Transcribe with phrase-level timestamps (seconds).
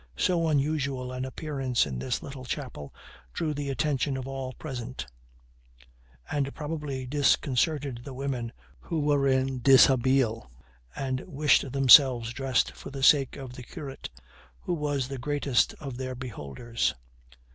[0.17, 2.91] So unusual an appearance in this little chapel
[3.33, 5.05] drew the attention of all present,
[6.31, 10.49] and probably disconcerted the women, who were in dishabille,
[10.95, 14.09] and wished themselves dressed, for the sake of the curate,
[14.61, 16.95] who was the greatest of their beholders.